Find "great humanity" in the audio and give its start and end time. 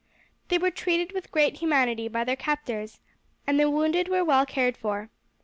1.31-2.07